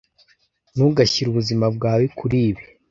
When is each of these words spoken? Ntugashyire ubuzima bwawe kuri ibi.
Ntugashyire 0.73 1.27
ubuzima 1.29 1.65
bwawe 1.75 2.05
kuri 2.17 2.37
ibi. 2.49 2.63